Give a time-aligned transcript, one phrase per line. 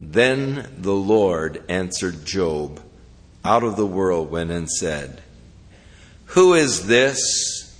[0.00, 2.80] Then the Lord answered Job
[3.44, 5.20] out of the whirlwind and said,
[6.26, 7.76] Who is this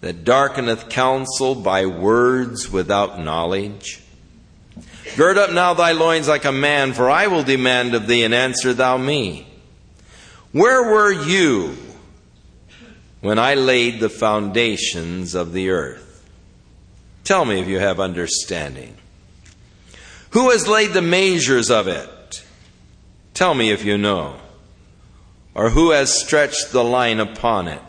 [0.00, 4.02] that darkeneth counsel by words without knowledge?
[5.16, 8.34] Gird up now thy loins like a man, for I will demand of thee, and
[8.34, 9.46] answer thou me.
[10.52, 11.76] Where were you
[13.20, 16.24] when I laid the foundations of the earth?
[17.22, 18.96] Tell me if you have understanding.
[20.30, 22.44] Who has laid the measures of it?
[23.34, 24.36] Tell me if you know.
[25.54, 27.82] Or who has stretched the line upon it?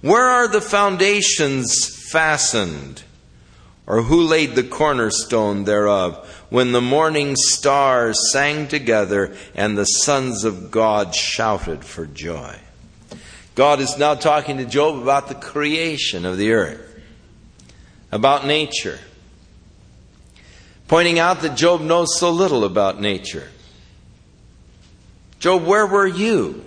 [0.00, 3.04] Where are the foundations fastened?
[3.86, 6.44] Or who laid the cornerstone thereof?
[6.50, 12.56] When the morning stars sang together and the sons of God shouted for joy.
[13.54, 17.00] God is now talking to Job about the creation of the earth,
[18.10, 18.98] about nature
[20.88, 23.48] pointing out that Job knows so little about nature.
[25.38, 26.64] Job, where were you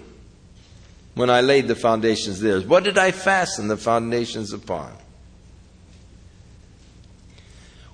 [1.16, 2.61] when I laid the foundations there?
[2.61, 4.93] What did I fasten the foundations upon?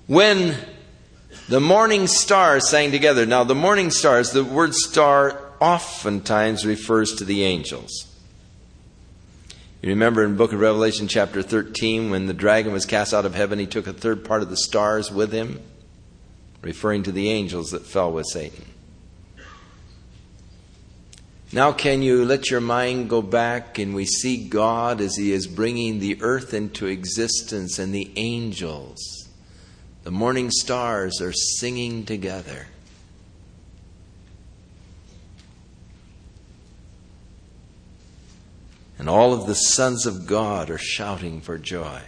[0.06, 0.56] When
[1.48, 7.24] the morning stars sang together, now the morning stars, the word star oftentimes refers to
[7.24, 8.12] the angels.
[9.82, 13.34] You remember in book of Revelation, chapter 13, when the dragon was cast out of
[13.34, 15.60] heaven, he took a third part of the stars with him
[16.66, 18.64] referring to the angels that fell with Satan.
[21.52, 25.46] Now, can you let your mind go back and we see God as He is
[25.46, 28.98] bringing the earth into existence and the angels?
[30.02, 32.66] The morning stars are singing together.
[38.98, 42.02] And all of the sons of God are shouting for joy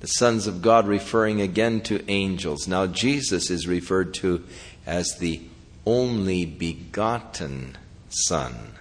[0.00, 2.66] the sons of God referring again to angels.
[2.66, 4.44] Now, Jesus is referred to
[4.86, 5.42] as the
[5.86, 7.76] only begotten
[8.08, 8.72] Son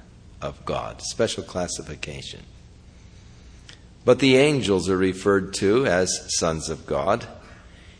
[0.41, 2.41] of God, special classification.
[4.05, 7.27] But the angels are referred to as sons of God.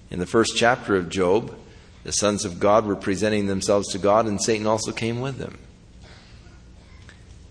[0.09, 1.53] In the first chapter of Job,
[2.03, 5.59] the sons of God were presenting themselves to God, and Satan also came with them.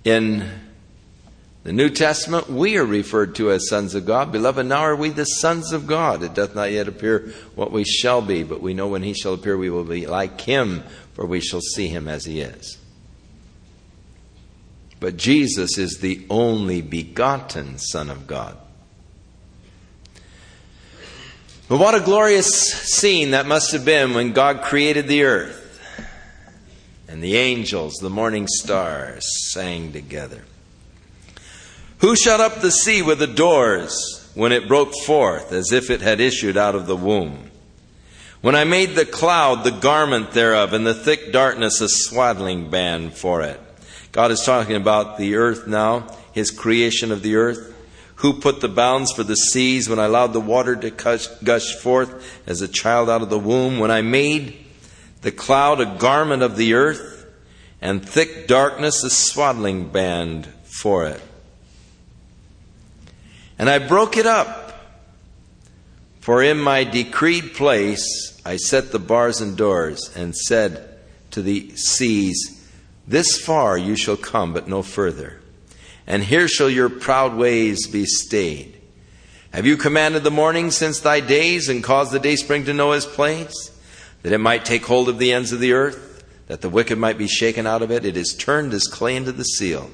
[0.04, 0.50] In
[1.64, 4.32] the New Testament, we are referred to as sons of God.
[4.32, 6.22] Beloved, now are we the sons of God.
[6.22, 9.34] It doth not yet appear what we shall be, but we know when he shall
[9.34, 12.78] appear, we will be like him, for we shall see him as he is.
[15.00, 18.56] But Jesus is the only begotten Son of God.
[21.68, 25.64] But what a glorious scene that must have been when God created the earth.
[27.08, 30.44] And the angels, the morning stars, sang together.
[32.00, 36.00] Who shut up the sea with the doors when it broke forth as if it
[36.00, 37.50] had issued out of the womb?
[38.40, 43.14] When I made the cloud the garment thereof, and the thick darkness a swaddling band
[43.14, 43.60] for it.
[44.12, 47.74] God is talking about the earth now, His creation of the earth.
[48.16, 50.90] Who put the bounds for the seas when I allowed the water to
[51.42, 53.80] gush forth as a child out of the womb?
[53.80, 54.56] When I made
[55.22, 57.26] the cloud a garment of the earth,
[57.80, 61.20] and thick darkness a swaddling band for it.
[63.58, 64.66] And I broke it up.
[66.20, 70.98] For in my decreed place I set the bars and doors, and said
[71.30, 72.68] to the seas,
[73.06, 75.40] This far you shall come, but no further.
[76.06, 78.78] And here shall your proud ways be stayed.
[79.52, 82.92] Have you commanded the morning since thy days, and caused the day spring to know
[82.92, 83.70] his place,
[84.22, 87.18] that it might take hold of the ends of the earth, that the wicked might
[87.18, 88.04] be shaken out of it?
[88.04, 89.90] It is turned as clay into the seal,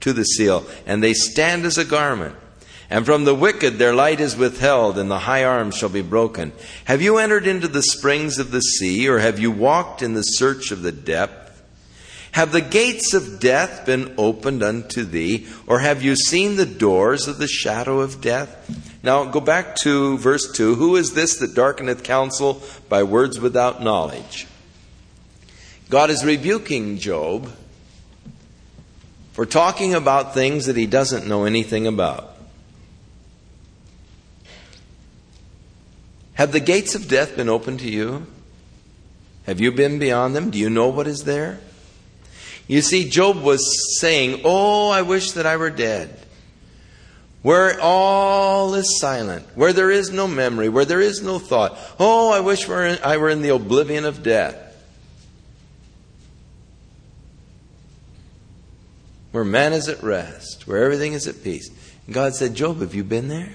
[0.00, 2.34] to the seal, and they stand as a garment.
[2.92, 6.52] And from the wicked their light is withheld, and the high arms shall be broken.
[6.84, 10.20] Have you entered into the springs of the sea, or have you walked in the
[10.20, 11.62] search of the depth?
[12.32, 17.26] Have the gates of death been opened unto thee, or have you seen the doors
[17.26, 19.00] of the shadow of death?
[19.02, 20.74] Now go back to verse 2.
[20.74, 24.46] Who is this that darkeneth counsel by words without knowledge?
[25.88, 27.50] God is rebuking Job
[29.32, 32.31] for talking about things that he doesn't know anything about.
[36.34, 38.26] Have the gates of death been opened to you?
[39.44, 40.50] Have you been beyond them?
[40.50, 41.60] Do you know what is there?
[42.68, 46.18] You see, Job was saying, Oh, I wish that I were dead.
[47.42, 51.76] Where all is silent, where there is no memory, where there is no thought.
[51.98, 54.56] Oh, I wish I were in the oblivion of death.
[59.32, 61.68] Where man is at rest, where everything is at peace.
[62.06, 63.54] And God said, Job, have you been there?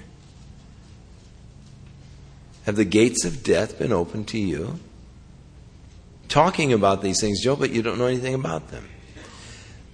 [2.68, 4.80] Have the gates of death been opened to you?
[6.28, 8.88] talking about these things, Job, but you don't know anything about them.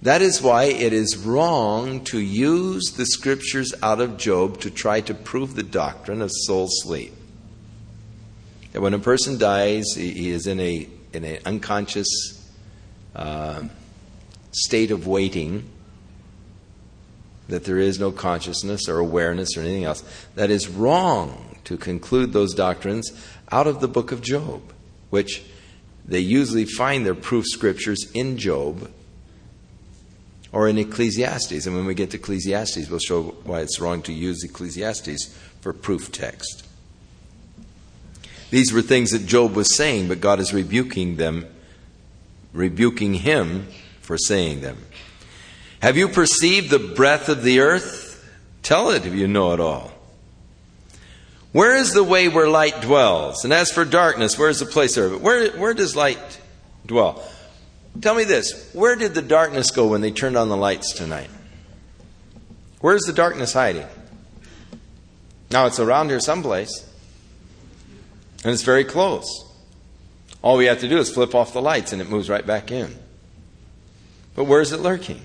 [0.01, 4.99] That is why it is wrong to use the scriptures out of Job to try
[5.01, 7.13] to prove the doctrine of soul sleep.
[8.73, 12.09] That when a person dies, he is in a in an unconscious
[13.15, 13.63] uh,
[14.51, 15.69] state of waiting,
[17.47, 20.03] that there is no consciousness or awareness or anything else.
[20.35, 23.11] That is wrong to conclude those doctrines
[23.51, 24.61] out of the book of Job,
[25.09, 25.43] which
[26.05, 28.91] they usually find their proof scriptures in Job
[30.51, 31.65] or in Ecclesiastes.
[31.65, 35.73] And when we get to Ecclesiastes, we'll show why it's wrong to use Ecclesiastes for
[35.73, 36.67] proof text.
[38.51, 41.47] These were things that Job was saying, but God is rebuking them,
[42.51, 43.67] rebuking him
[44.01, 44.77] for saying them.
[45.81, 48.29] Have you perceived the breadth of the earth?
[48.61, 49.92] Tell it if you know it all.
[51.53, 53.43] Where is the way where light dwells?
[53.43, 55.21] And as for darkness, where is the place of it?
[55.21, 56.41] Where, where does light
[56.85, 57.23] dwell?
[58.01, 61.29] Tell me this where did the darkness go when they turned on the lights tonight?
[62.81, 63.85] Where's the darkness hiding?
[65.51, 66.89] Now it's around here someplace.
[68.43, 69.45] And it's very close.
[70.41, 72.71] All we have to do is flip off the lights and it moves right back
[72.71, 72.93] in.
[74.35, 75.21] But where is it lurking?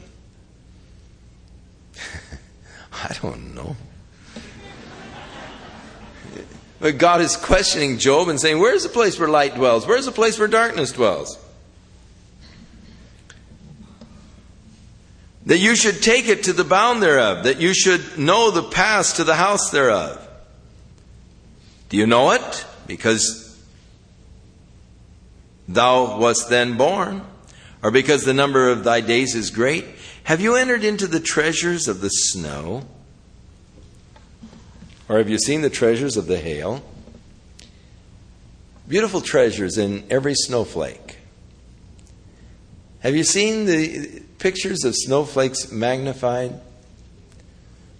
[2.92, 3.76] I don't know.
[6.80, 9.86] But God is questioning Job and saying, Where's the place where light dwells?
[9.86, 11.38] Where's the place where darkness dwells?
[15.46, 19.14] That you should take it to the bound thereof, that you should know the pass
[19.14, 20.24] to the house thereof.
[21.88, 22.66] Do you know it?
[22.88, 23.62] because
[25.68, 27.22] thou wast then born,
[27.82, 29.84] or because the number of thy days is great?
[30.24, 32.82] Have you entered into the treasures of the snow?
[35.08, 36.82] Or have you seen the treasures of the hail?
[38.86, 41.18] Beautiful treasures in every snowflake.
[43.00, 46.60] Have you seen the pictures of snowflakes magnified?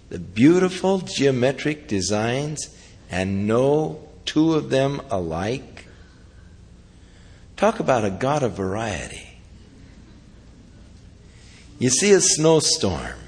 [0.09, 2.75] The beautiful geometric designs
[3.09, 5.85] and no two of them alike?
[7.57, 9.39] Talk about a God of variety.
[11.79, 13.19] You see a snowstorm.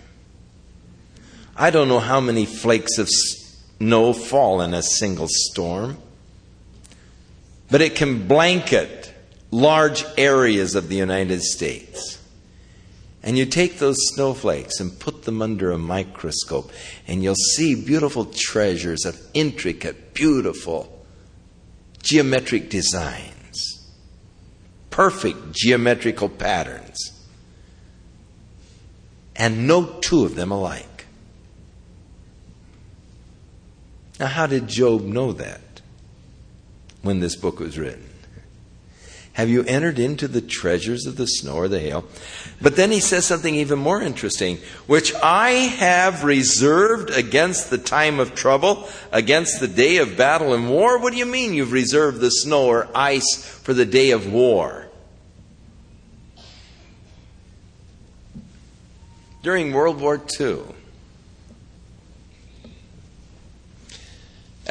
[1.55, 3.09] I don't know how many flakes of
[3.81, 5.97] snow fall in a single storm,
[7.71, 9.11] but it can blanket
[9.49, 12.19] large areas of the United States.
[13.23, 16.71] And you take those snowflakes and put them under a microscope,
[17.07, 21.03] and you'll see beautiful treasures of intricate, beautiful,
[22.03, 23.89] geometric designs,
[24.91, 26.99] perfect geometrical patterns,
[29.35, 30.90] and no two of them alike.
[34.21, 35.81] Now, how did Job know that
[37.01, 38.07] when this book was written?
[39.33, 42.05] Have you entered into the treasures of the snow or the hail?
[42.61, 48.19] But then he says something even more interesting, which I have reserved against the time
[48.19, 50.99] of trouble, against the day of battle and war.
[50.99, 54.87] What do you mean you've reserved the snow or ice for the day of war?
[59.41, 60.59] During World War II,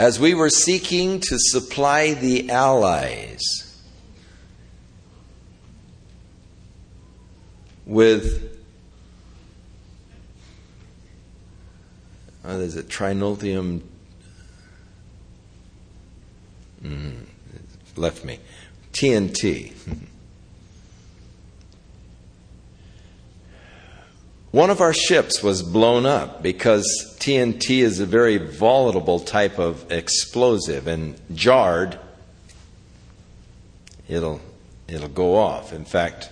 [0.00, 3.42] as we were seeking to supply the Allies
[7.84, 8.58] with
[12.46, 12.82] oh, there's a
[16.82, 17.26] mm,
[17.96, 18.38] left me
[18.94, 19.74] TNT.
[24.52, 26.84] One of our ships was blown up because
[27.20, 31.98] TNT is a very volatile type of explosive and jarred
[34.08, 34.40] it'll
[34.88, 35.72] it'll go off.
[35.72, 36.30] In fact,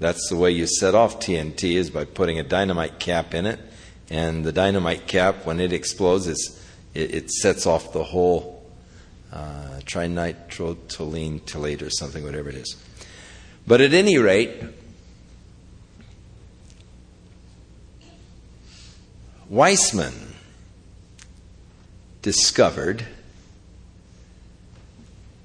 [0.00, 3.60] that's the way you set off TNT is by putting a dynamite cap in it,
[4.10, 6.40] and the dynamite cap, when it explodes, it,
[6.94, 8.68] it, sets off the whole
[9.32, 12.76] uh, trinitrotoluene or something, whatever it is.
[13.66, 14.50] But at any rate,
[19.52, 20.32] Weizmann
[22.22, 23.04] discovered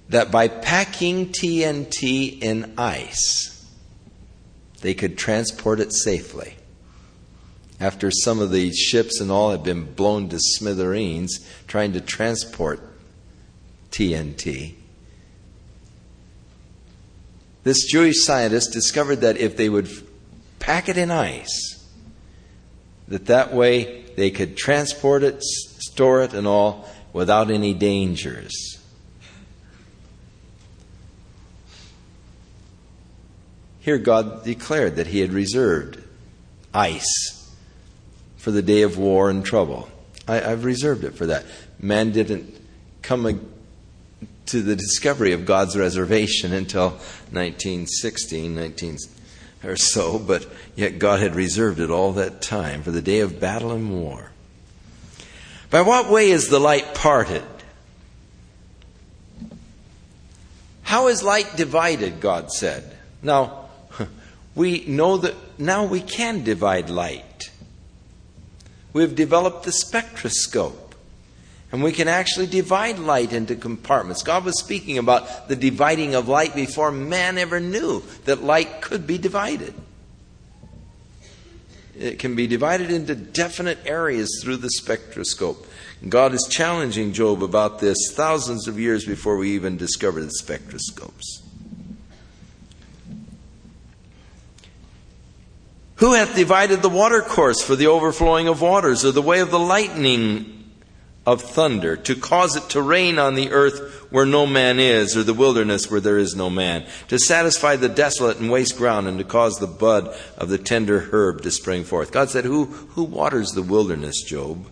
[0.08, 3.66] that by packing TNT in ice,
[4.80, 6.56] they could transport it safely.
[7.82, 12.80] After some of the ships and all had been blown to smithereens trying to transport
[13.92, 14.76] TNT,
[17.66, 19.90] this Jewish scientist discovered that if they would
[20.60, 21.77] pack it in ice,
[23.08, 28.80] that that way they could transport it, store it, and all without any dangers.
[33.80, 36.04] Here, God declared that He had reserved
[36.74, 37.56] ice
[38.36, 39.90] for the day of war and trouble.
[40.28, 41.46] I, have reserved it for that.
[41.80, 42.54] Man didn't
[43.02, 43.50] come
[44.48, 46.90] to the discovery of God's reservation until
[47.32, 48.98] 1916, 19
[49.64, 50.46] or so, but
[50.76, 54.32] yet God had reserved it all that time for the day of battle and war.
[55.70, 57.44] By what way is the light parted?
[60.84, 62.96] How is light divided, God said?
[63.22, 63.66] Now,
[64.56, 67.52] we know that now we can divide light.
[68.94, 70.87] We've developed the spectroscope.
[71.72, 74.24] And we can actually divide light into compartments.
[74.24, 79.06] God was speaking about the dividing of light before man ever knew that light could
[79.06, 79.74] be divided.
[82.00, 85.68] It can be divided into definite areas through the spectroscope.
[86.08, 91.42] God is challenging Job about this thousands of years before we even discovered the spectroscopes.
[95.96, 99.60] Who hath divided the watercourse for the overflowing of waters, or the way of the
[99.60, 100.57] lightning
[101.28, 105.24] of thunder, to cause it to rain on the earth where no man is, or
[105.24, 109.18] the wilderness where there is no man, to satisfy the desolate and waste ground, and
[109.18, 112.14] to cause the bud of the tender herb to spring forth.
[112.14, 114.68] God said, Who, who waters the wilderness, Job?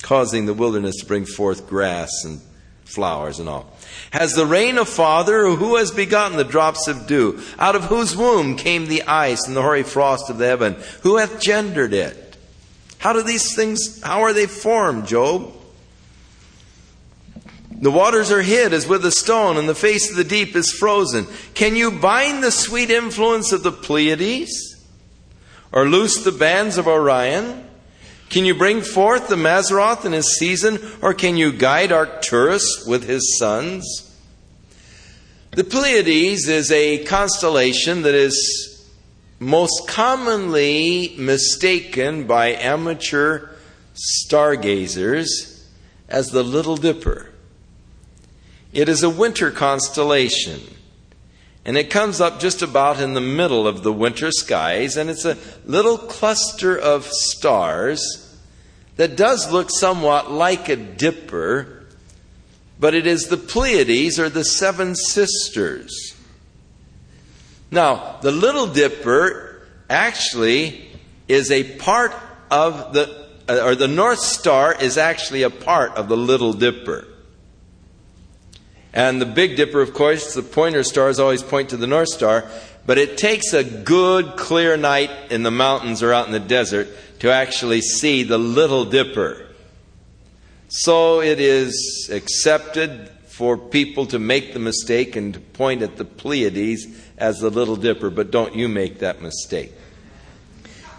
[0.00, 2.40] Causing the wilderness to bring forth grass and
[2.86, 3.70] flowers and all.
[4.12, 7.42] Has the rain a father, or who has begotten the drops of dew?
[7.58, 10.76] Out of whose womb came the ice and the hoary frost of the heaven?
[11.02, 12.23] Who hath gendered it?
[12.98, 15.52] How do these things, how are they formed, Job?
[17.70, 20.70] The waters are hid as with a stone, and the face of the deep is
[20.70, 21.26] frozen.
[21.54, 24.82] Can you bind the sweet influence of the Pleiades?
[25.70, 27.68] Or loose the bands of Orion?
[28.30, 33.04] Can you bring forth the Mazzaroth in his season, or can you guide Arcturus with
[33.04, 34.16] his sons?
[35.50, 38.73] The Pleiades is a constellation that is
[39.44, 43.50] most commonly mistaken by amateur
[43.92, 45.66] stargazers
[46.08, 47.30] as the Little Dipper.
[48.72, 50.62] It is a winter constellation,
[51.62, 55.26] and it comes up just about in the middle of the winter skies, and it's
[55.26, 55.36] a
[55.66, 58.34] little cluster of stars
[58.96, 61.84] that does look somewhat like a dipper,
[62.80, 66.13] but it is the Pleiades or the seven sisters.
[67.74, 70.88] Now, the Little Dipper actually
[71.26, 72.14] is a part
[72.48, 77.04] of the, uh, or the North Star is actually a part of the Little Dipper.
[78.92, 82.48] And the Big Dipper, of course, the pointer stars always point to the North Star,
[82.86, 86.86] but it takes a good, clear night in the mountains or out in the desert
[87.18, 89.48] to actually see the Little Dipper.
[90.68, 96.04] So it is accepted for people to make the mistake and to point at the
[96.04, 96.86] Pleiades
[97.16, 99.72] as the Little Dipper, but don't you make that mistake.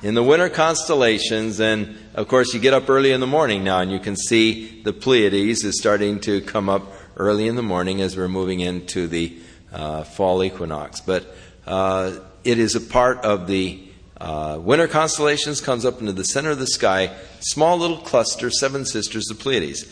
[0.02, 3.80] In the winter constellations, and of course, you get up early in the morning now,
[3.80, 6.84] and you can see the Pleiades is starting to come up
[7.18, 9.36] early in the morning as we're moving into the
[9.74, 11.02] uh, fall equinox.
[11.02, 13.82] But uh, it is a part of the
[14.22, 18.86] uh, winter constellations, comes up into the center of the sky, small little cluster, seven
[18.86, 19.86] sisters, the Pleiades.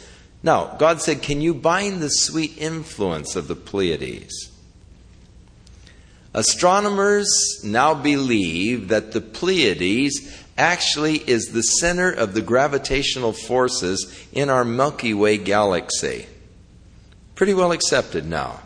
[0.43, 4.52] Now, God said, Can you bind the sweet influence of the Pleiades?
[6.33, 7.27] Astronomers
[7.63, 14.65] now believe that the Pleiades actually is the center of the gravitational forces in our
[14.65, 16.25] Milky Way galaxy.
[17.35, 18.61] Pretty well accepted now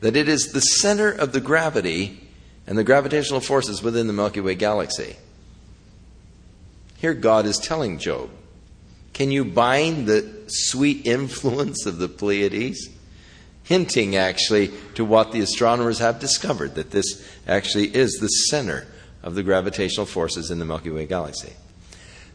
[0.00, 2.28] that it is the center of the gravity
[2.66, 5.16] and the gravitational forces within the Milky Way galaxy.
[6.96, 8.30] Here, God is telling Job,
[9.12, 12.88] Can you bind the sweet influence of the Pleiades?
[13.66, 18.86] Hinting actually to what the astronomers have discovered that this actually is the center
[19.22, 21.52] of the gravitational forces in the Milky Way galaxy.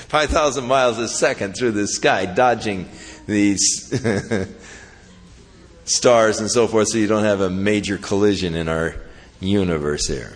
[0.10, 2.90] 125,000 miles a second through the sky, dodging
[3.28, 3.94] these
[5.86, 8.96] stars and so forth so you don't have a major collision in our
[9.40, 10.36] universe here.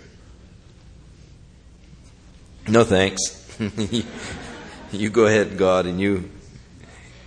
[2.67, 3.19] No thanks.
[4.91, 6.29] you go ahead, God, and you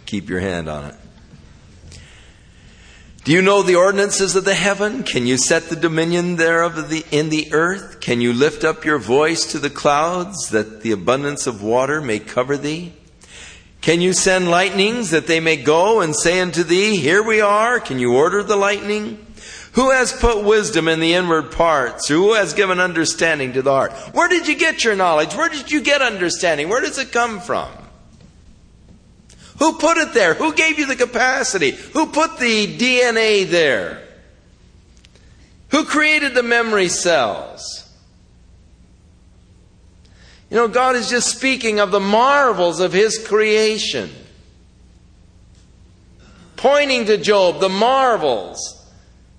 [0.06, 0.94] keep your hand on it.
[3.26, 5.02] Do you know the ordinances of the heaven?
[5.02, 7.98] Can you set the dominion thereof the, in the earth?
[7.98, 12.20] Can you lift up your voice to the clouds that the abundance of water may
[12.20, 12.92] cover thee?
[13.80, 17.80] Can you send lightnings that they may go and say unto thee, Here we are?
[17.80, 19.18] Can you order the lightning?
[19.72, 22.06] Who has put wisdom in the inward parts?
[22.06, 23.92] Who has given understanding to the heart?
[24.14, 25.34] Where did you get your knowledge?
[25.34, 26.68] Where did you get understanding?
[26.68, 27.72] Where does it come from?
[29.58, 30.34] Who put it there?
[30.34, 31.70] Who gave you the capacity?
[31.70, 34.02] Who put the DNA there?
[35.70, 37.82] Who created the memory cells?
[40.50, 44.10] You know, God is just speaking of the marvels of His creation.
[46.56, 48.76] Pointing to Job, the marvels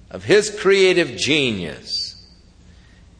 [0.09, 2.25] of his creative genius.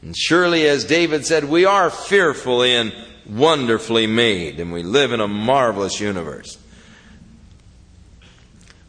[0.02, 2.94] And surely, as David said, we are fearfully and
[3.28, 6.58] wonderfully made, and we live in a marvelous universe.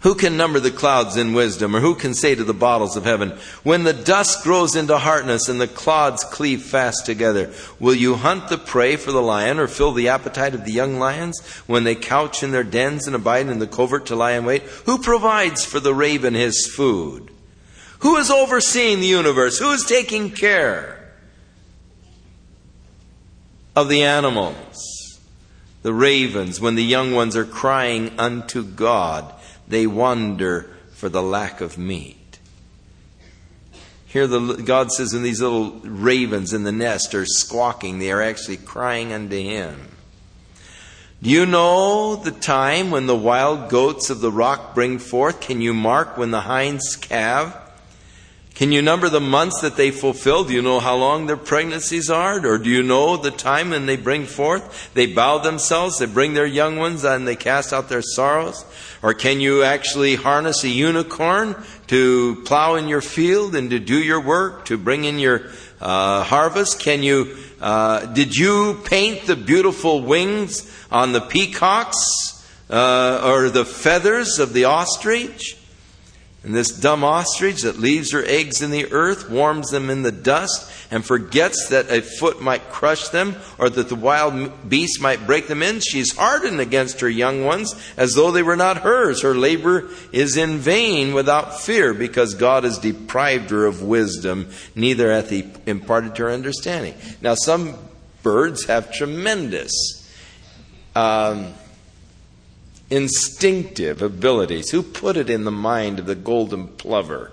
[0.03, 3.05] Who can number the clouds in wisdom, or who can say to the bottles of
[3.05, 3.31] heaven,
[3.65, 8.49] When the dust grows into hardness and the clods cleave fast together, will you hunt
[8.49, 11.97] the prey for the lion, or fill the appetite of the young lions, when they
[11.97, 14.63] couch in their dens and abide in the covert to lie in wait?
[14.87, 17.33] Who provides for the raven his food?
[18.01, 19.59] Who is overseeing the universe?
[19.59, 21.13] Who is taking care
[23.75, 25.19] of the animals?
[25.83, 29.35] The ravens, when the young ones are crying unto God,
[29.69, 32.39] they wonder for the lack of meat.
[34.07, 38.23] Here, the, God says, when these little ravens in the nest are squawking, they are
[38.23, 39.89] actually crying unto Him.
[41.23, 45.41] Do you know the time when the wild goats of the rock bring forth?
[45.41, 47.55] Can you mark when the hinds calve?
[48.55, 50.43] Can you number the months that they fulfill?
[50.43, 52.45] Do you know how long their pregnancies are?
[52.45, 54.93] Or do you know the time when they bring forth?
[54.95, 58.65] They bow themselves, they bring their young ones, and they cast out their sorrows?
[59.03, 61.55] Or can you actually harness a unicorn
[61.89, 66.25] to plow in your field and to do your work, to bring in your uh,
[66.25, 66.81] harvest?
[66.81, 73.65] Can you, uh, did you paint the beautiful wings on the peacocks uh, or the
[73.65, 75.58] feathers of the ostrich?
[76.45, 80.13] And this dumb ostrich that leaves her eggs in the earth, warms them in the
[80.13, 85.27] dust, and forgets that a foot might crush them, or that the wild beast might
[85.27, 85.81] break them in.
[85.81, 89.23] She's hardened against her young ones as though they were not hers.
[89.23, 95.13] Her labor is in vain without fear, because God has deprived her of wisdom, neither
[95.13, 96.95] hath he imparted to her understanding.
[97.21, 97.75] Now, some
[98.23, 99.73] birds have tremendous.
[100.95, 101.53] Um,
[102.91, 104.71] instinctive abilities.
[104.71, 107.33] Who put it in the mind of the golden plover?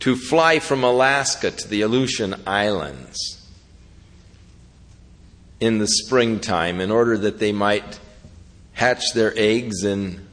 [0.00, 3.46] To fly from Alaska to the Aleutian Islands
[5.60, 7.98] in the springtime in order that they might
[8.74, 10.26] hatch their eggs and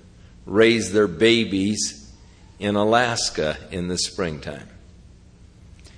[0.46, 2.14] raise their babies
[2.60, 4.70] in Alaska in the springtime.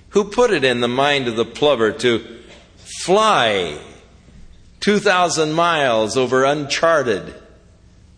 [0.10, 2.41] Who put it in the mind of the plover to
[3.04, 3.78] fly
[4.79, 7.33] 2,000 miles over uncharted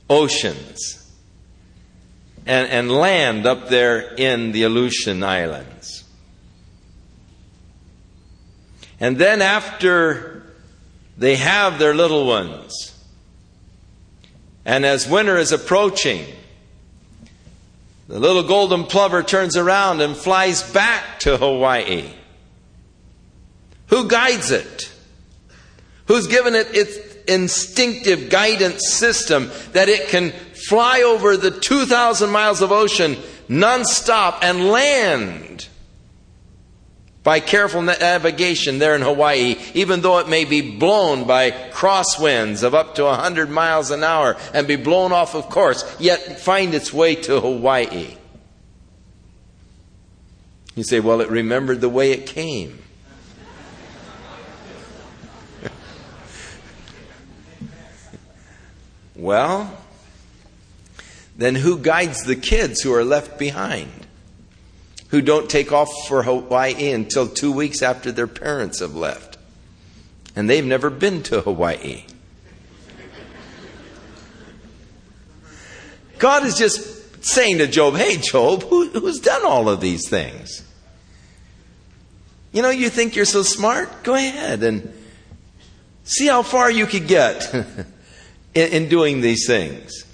[0.09, 0.99] oceans
[2.45, 6.03] and, and land up there in the Aleutian Islands.
[8.99, 10.43] And then, after
[11.17, 12.95] they have their little ones,
[14.65, 16.25] and as winter is approaching,
[18.07, 22.11] the little golden plover turns around and flies back to Hawaii.
[23.87, 24.88] Who guides it?
[26.09, 32.61] Who's given it its instinctive guidance system that it can fly over the 2,000 miles
[32.61, 33.15] of ocean
[33.47, 35.67] nonstop and land
[37.21, 42.73] by careful navigation there in Hawaii, even though it may be blown by crosswinds of
[42.73, 46.91] up to 100 miles an hour and be blown off of course, yet find its
[46.91, 48.15] way to Hawaii.
[50.73, 52.78] You say, well, it remembered the way it came.
[59.19, 59.77] Well,
[61.36, 64.08] then who guides the kids who are left behind?
[65.10, 69.38] Who don't take off for Hawaii until two weeks after their parents have left?
[70.36, 72.05] And they've never been to Hawaii.
[76.17, 80.63] God is just saying to Job, Hey, Job, who, who's done all of these things?
[82.53, 84.03] You know, you think you're so smart?
[84.03, 84.93] Go ahead and
[86.03, 87.53] see how far you could get.
[88.53, 90.05] in, in doing these things.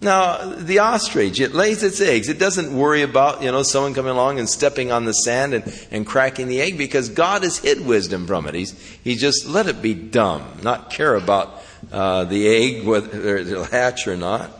[0.00, 2.28] Now, the ostrich, it lays its eggs.
[2.28, 5.86] It doesn't worry about, you know, someone coming along and stepping on the sand and,
[5.90, 8.54] and cracking the egg because God has hid wisdom from it.
[8.54, 13.64] He's, he just let it be dumb, not care about uh, the egg, whether it'll
[13.64, 14.50] hatch or not.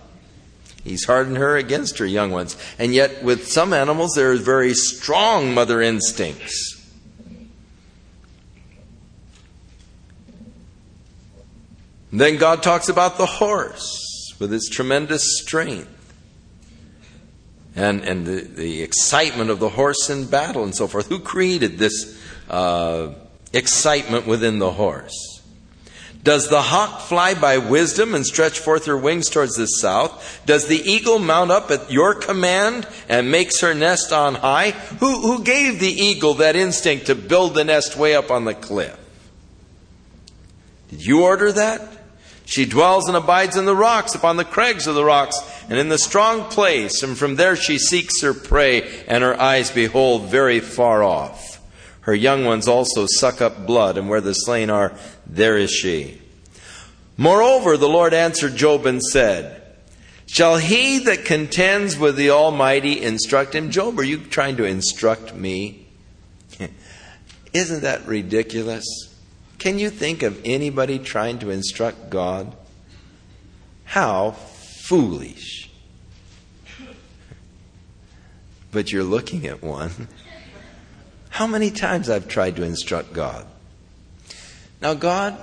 [0.82, 2.56] He's hardened her against her young ones.
[2.78, 6.73] And yet, with some animals, there are very strong mother instincts.
[12.20, 15.90] Then God talks about the horse with its tremendous strength
[17.76, 21.08] and, and the, the excitement of the horse in battle and so forth.
[21.08, 23.14] Who created this uh,
[23.52, 25.42] excitement within the horse?
[26.22, 30.42] Does the hawk fly by wisdom and stretch forth her wings towards the south?
[30.46, 34.70] Does the eagle mount up at your command and makes her nest on high?
[34.70, 38.54] Who, who gave the eagle that instinct to build the nest way up on the
[38.54, 38.98] cliff?
[40.88, 41.93] Did you order that?
[42.46, 45.88] She dwells and abides in the rocks, upon the crags of the rocks, and in
[45.88, 50.60] the strong place, and from there she seeks her prey, and her eyes behold very
[50.60, 51.60] far off.
[52.02, 54.92] Her young ones also suck up blood, and where the slain are,
[55.26, 56.20] there is she.
[57.16, 59.62] Moreover, the Lord answered Job and said,
[60.26, 63.70] Shall he that contends with the Almighty instruct him?
[63.70, 65.86] Job, are you trying to instruct me?
[67.54, 69.13] Isn't that ridiculous?
[69.64, 72.54] Can you think of anybody trying to instruct God?
[73.84, 75.70] How foolish.
[78.70, 80.08] But you're looking at one.
[81.30, 83.46] How many times I've tried to instruct God?
[84.82, 85.34] Now, God,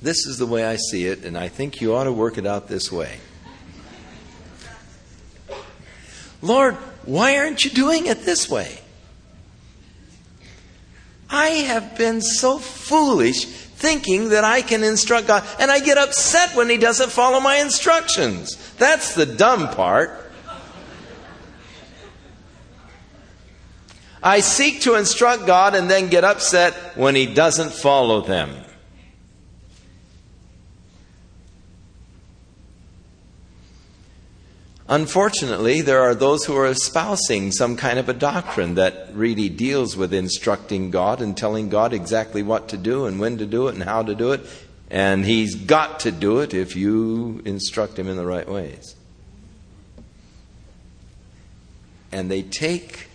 [0.00, 2.46] this is the way I see it, and I think you ought to work it
[2.46, 3.18] out this way.
[6.40, 8.80] Lord, why aren't you doing it this way?
[11.34, 16.54] I have been so foolish thinking that I can instruct God, and I get upset
[16.54, 18.56] when He doesn't follow my instructions.
[18.76, 20.30] That's the dumb part.
[24.22, 28.54] I seek to instruct God and then get upset when He doesn't follow them.
[34.88, 39.96] Unfortunately, there are those who are espousing some kind of a doctrine that really deals
[39.96, 43.74] with instructing God and telling God exactly what to do and when to do it
[43.74, 44.42] and how to do it.
[44.90, 48.94] And He's got to do it if you instruct Him in the right ways.
[52.12, 53.08] And they take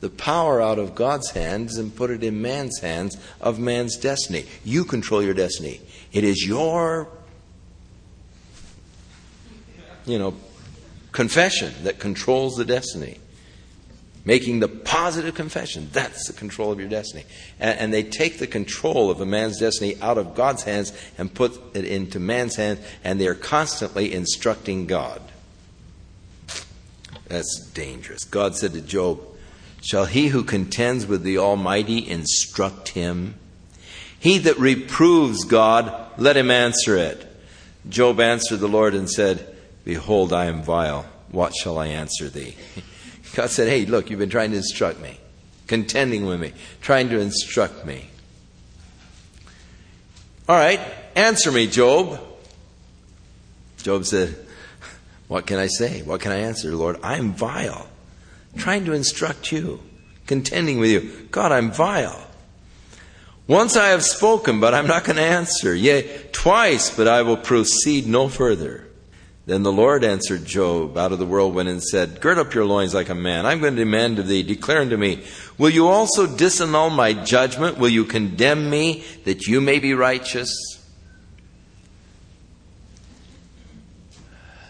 [0.00, 4.46] the power out of God's hands and put it in man's hands of man's destiny.
[4.64, 5.80] You control your destiny.
[6.12, 7.08] It is your
[10.06, 10.34] you know,
[11.12, 13.18] confession that controls the destiny.
[14.24, 17.24] Making the positive confession, that's the control of your destiny.
[17.60, 21.32] And, and, they take the control of a man's destiny out of God's hands and
[21.32, 25.22] put it into man's hands, and they are constantly instructing God.
[27.28, 28.24] That's dangerous.
[28.24, 29.20] God said to Job,
[29.80, 33.36] Shall he who contends with the Almighty instruct him?
[34.18, 37.24] He that reproves God, let him answer it.
[37.88, 39.55] Job answered the Lord and said,
[39.86, 41.06] Behold, I am vile.
[41.30, 42.56] What shall I answer thee?
[43.36, 45.20] God said, Hey, look, you've been trying to instruct me,
[45.68, 48.10] contending with me, trying to instruct me.
[50.48, 50.80] All right,
[51.14, 52.20] answer me, Job.
[53.78, 54.36] Job said,
[55.28, 56.02] What can I say?
[56.02, 56.98] What can I answer, Lord?
[57.04, 57.88] I am vile,
[58.56, 59.80] trying to instruct you,
[60.26, 61.28] contending with you.
[61.30, 62.26] God, I'm vile.
[63.46, 65.72] Once I have spoken, but I'm not going to answer.
[65.72, 68.85] Yea, twice, but I will proceed no further.
[69.46, 72.94] Then the Lord answered Job out of the whirlwind and said, Gird up your loins
[72.94, 73.46] like a man.
[73.46, 75.24] I'm going to demand of thee, declare unto me,
[75.56, 77.78] Will you also disannul my judgment?
[77.78, 80.50] Will you condemn me that you may be righteous?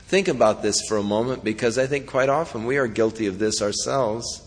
[0.09, 3.39] Think about this for a moment because I think quite often we are guilty of
[3.39, 4.43] this ourselves.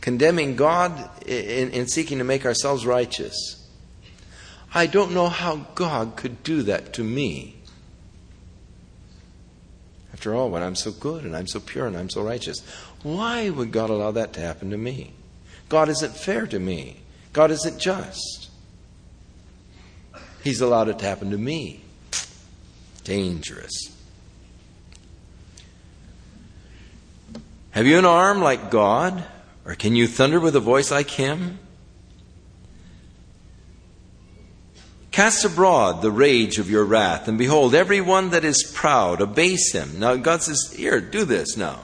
[0.00, 3.68] Condemning God in, in seeking to make ourselves righteous.
[4.72, 7.61] I don't know how God could do that to me.
[10.22, 12.60] After all, when I'm so good and I'm so pure and I'm so righteous,
[13.02, 15.14] why would God allow that to happen to me?
[15.68, 16.98] God isn't fair to me.
[17.32, 18.48] God isn't just.
[20.44, 21.82] He's allowed it to happen to me.
[23.02, 23.90] Dangerous.
[27.72, 29.24] Have you an arm like God?
[29.64, 31.58] Or can you thunder with a voice like Him?
[35.12, 39.72] Cast abroad the rage of your wrath, and behold, every one that is proud, abase
[39.72, 39.98] him.
[39.98, 41.80] Now, God says, Here, do this now.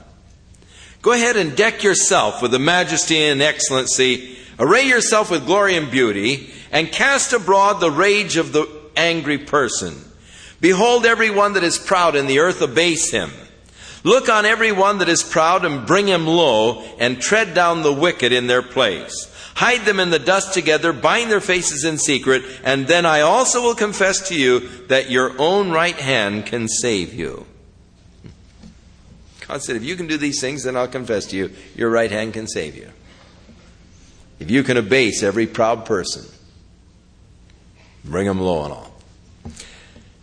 [1.03, 5.91] Go ahead and deck yourself with the majesty and excellency, array yourself with glory and
[5.91, 9.95] beauty, and cast abroad the rage of the angry person.
[10.61, 13.31] Behold, every one that is proud in the earth abase him.
[14.09, 17.93] Look on every one that is proud and bring him low, and tread down the
[17.93, 19.31] wicked in their place.
[19.55, 23.61] Hide them in the dust together, bind their faces in secret, and then I also
[23.61, 27.45] will confess to you that your own right hand can save you.
[29.47, 32.11] God said, If you can do these things, then I'll confess to you, your right
[32.11, 32.89] hand can save you.
[34.41, 36.25] If you can abase every proud person,
[38.07, 38.88] bring them low and all.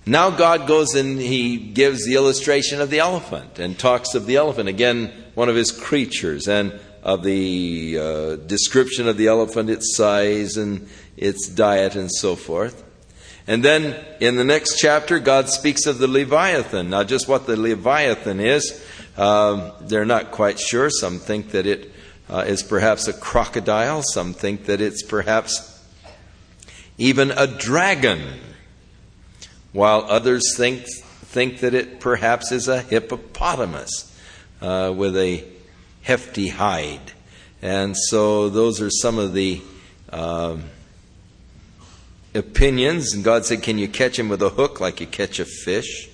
[0.05, 4.35] Now God goes and he gives the illustration of the elephant and talks of the
[4.35, 6.47] elephant, again, one of his creatures.
[6.47, 12.35] And of the uh, description of the elephant, its size and its diet, and so
[12.35, 12.83] forth.
[13.45, 16.89] And then in the next chapter, God speaks of the Leviathan.
[16.89, 18.83] Now, just what the Leviathan is,
[19.17, 20.89] um, they're not quite sure.
[20.89, 21.91] Some think that it
[22.27, 25.79] uh, is perhaps a crocodile, some think that it's perhaps
[26.97, 28.39] even a dragon,
[29.75, 34.17] while others think, think that it perhaps is a hippopotamus
[34.61, 35.43] uh, with a
[36.01, 37.11] hefty hide.
[37.61, 39.61] And so those are some of the
[40.13, 40.63] um,
[42.33, 43.13] opinions.
[43.13, 46.07] And God said, Can you catch him with a hook like you catch a fish?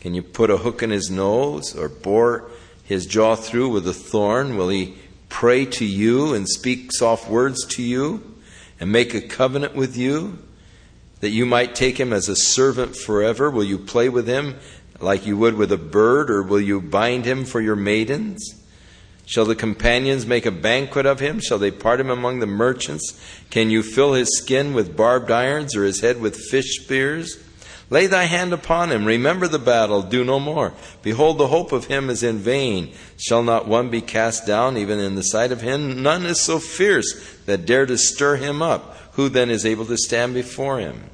[0.00, 2.50] Can you put a hook in his nose or bore
[2.84, 4.58] his jaw through with a thorn?
[4.58, 4.96] Will he
[5.30, 8.36] pray to you and speak soft words to you
[8.78, 10.45] and make a covenant with you
[11.20, 13.50] that you might take him as a servant forever?
[13.50, 14.56] Will you play with him
[15.00, 18.54] like you would with a bird, or will you bind him for your maidens?
[19.26, 21.40] Shall the companions make a banquet of him?
[21.40, 23.20] Shall they part him among the merchants?
[23.50, 27.42] Can you fill his skin with barbed irons or his head with fish spears?
[27.88, 29.04] Lay thy hand upon him.
[29.04, 30.02] Remember the battle.
[30.02, 30.72] Do no more.
[31.02, 32.92] Behold, the hope of him is in vain.
[33.16, 36.02] Shall not one be cast down even in the sight of him?
[36.02, 38.96] None is so fierce that dare to stir him up.
[39.12, 41.04] Who then is able to stand before him?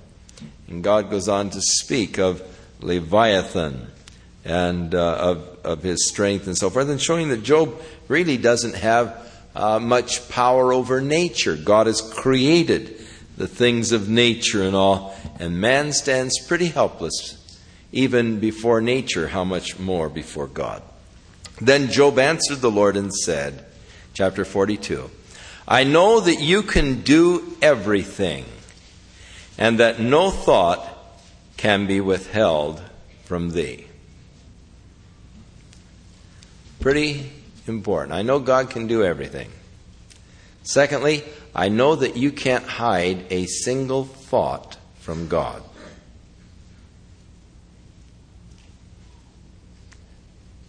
[0.67, 2.43] And God goes on to speak of
[2.81, 3.89] Leviathan
[4.45, 8.75] and uh, of, of his strength and so forth, and showing that Job really doesn't
[8.75, 11.57] have uh, much power over nature.
[11.57, 12.99] God has created
[13.37, 17.37] the things of nature and all, and man stands pretty helpless
[17.91, 20.81] even before nature, how much more before God.
[21.61, 23.65] Then Job answered the Lord and said,
[24.15, 25.11] chapter 42,
[25.67, 28.45] I know that you can do everything,
[29.59, 30.87] and that no thought
[31.57, 32.81] can be withheld
[33.25, 33.87] from thee.
[36.79, 37.33] Pretty
[37.67, 38.15] important.
[38.15, 39.51] I know God can do everything.
[40.63, 45.63] Secondly, I know that you can't hide a single thought from God.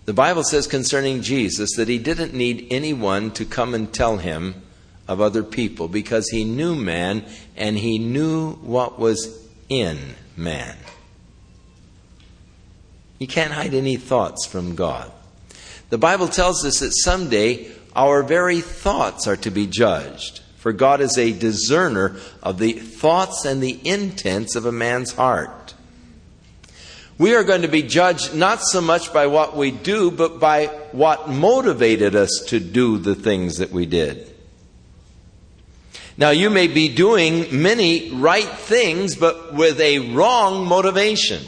[0.05, 4.61] The Bible says concerning Jesus that he didn't need anyone to come and tell him
[5.07, 7.23] of other people because he knew man
[7.55, 9.97] and he knew what was in
[10.35, 10.75] man.
[13.19, 15.09] You can't hide any thoughts from God.
[15.89, 20.41] The Bible tells us that someday our very thoughts are to be judged.
[20.63, 25.73] For God is a discerner of the thoughts and the intents of a man's heart.
[27.17, 30.67] We are going to be judged not so much by what we do, but by
[30.93, 34.34] what motivated us to do the things that we did.
[36.15, 41.43] Now, you may be doing many right things, but with a wrong motivation.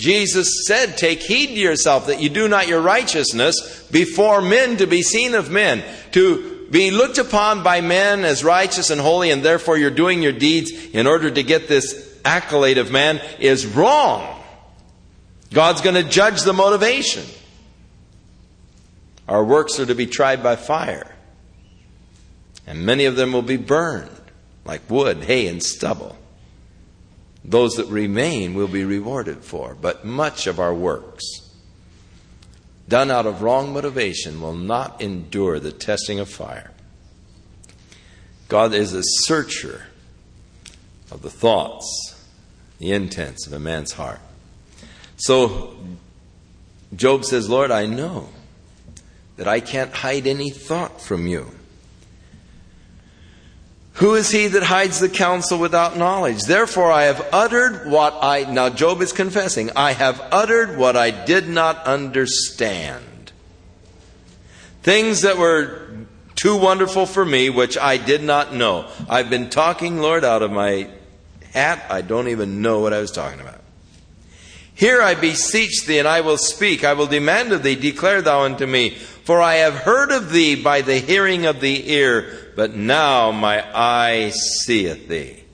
[0.00, 4.86] Jesus said, Take heed to yourself that you do not your righteousness before men to
[4.86, 9.42] be seen of men, to be looked upon by men as righteous and holy, and
[9.42, 14.42] therefore you're doing your deeds in order to get this accolade of man is wrong.
[15.52, 17.24] God's going to judge the motivation.
[19.28, 21.14] Our works are to be tried by fire,
[22.66, 24.10] and many of them will be burned
[24.64, 26.16] like wood, hay, and stubble.
[27.44, 29.74] Those that remain will be rewarded for.
[29.74, 31.24] But much of our works,
[32.88, 36.70] done out of wrong motivation, will not endure the testing of fire.
[38.48, 39.86] God is a searcher
[41.10, 42.24] of the thoughts,
[42.78, 44.20] the intents of a man's heart.
[45.16, 45.76] So
[46.94, 48.28] Job says, Lord, I know
[49.36, 51.50] that I can't hide any thought from you.
[54.00, 56.44] Who is he that hides the counsel without knowledge?
[56.44, 61.10] Therefore I have uttered what I, now Job is confessing, I have uttered what I
[61.10, 63.32] did not understand.
[64.82, 65.90] Things that were
[66.34, 68.88] too wonderful for me, which I did not know.
[69.06, 70.88] I've been talking, Lord, out of my
[71.52, 71.84] hat.
[71.90, 73.60] I don't even know what I was talking about.
[74.74, 76.84] Here I beseech thee, and I will speak.
[76.84, 78.90] I will demand of thee, declare thou unto me.
[78.90, 83.64] For I have heard of thee by the hearing of the ear, but now my
[83.74, 85.44] eye seeth thee.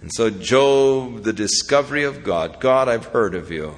[0.00, 3.76] And so, Job, the discovery of God God, I've heard of you.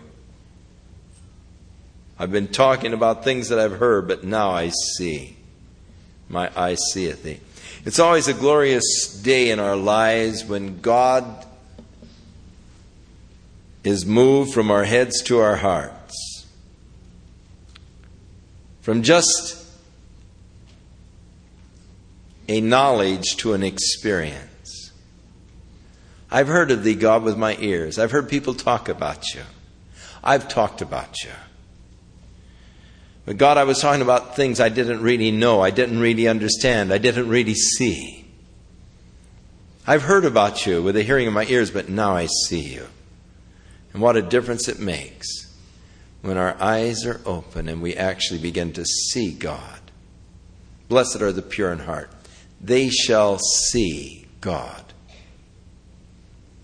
[2.18, 5.36] I've been talking about things that I've heard, but now I see.
[6.28, 7.40] My eye seeth thee.
[7.84, 11.44] It's always a glorious day in our lives when God
[13.82, 16.46] is moved from our heads to our hearts.
[18.80, 19.63] From just
[22.48, 24.92] a knowledge to an experience.
[26.30, 27.98] I've heard of thee, God, with my ears.
[27.98, 29.42] I've heard people talk about you.
[30.22, 31.30] I've talked about you.
[33.26, 36.92] But God, I was talking about things I didn't really know, I didn't really understand,
[36.92, 38.24] I didn't really see.
[39.86, 42.86] I've heard about you with the hearing of my ears, but now I see you.
[43.92, 45.28] And what a difference it makes
[46.22, 49.80] when our eyes are open and we actually begin to see God.
[50.88, 52.10] Blessed are the pure in heart,
[52.64, 54.82] they shall see God.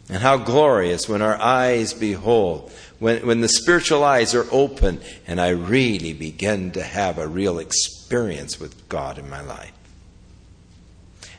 [0.09, 5.41] And how glorious when our eyes behold, when, when the spiritual eyes are open and
[5.41, 9.73] I really begin to have a real experience with God in my life.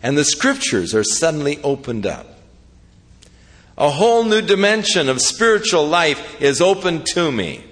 [0.02, 2.28] And the scriptures are suddenly opened up.
[3.78, 7.64] A whole new dimension of spiritual life is open to me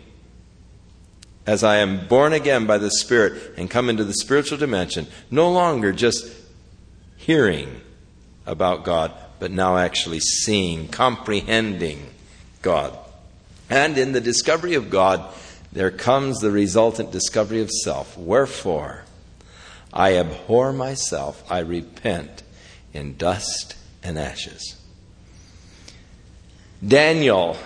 [1.49, 5.51] as I am born again by the Spirit and come into the spiritual dimension, no
[5.51, 6.27] longer just
[7.19, 7.81] hearing
[8.45, 12.07] about God, but now actually seeing, comprehending
[12.61, 12.97] God.
[13.69, 15.23] And in the discovery of God,
[15.71, 18.17] there comes the resultant discovery of self.
[18.17, 19.03] Wherefore,
[19.93, 22.41] I abhor myself, I repent
[22.93, 24.75] in dust and ashes.
[26.85, 27.57] Daniel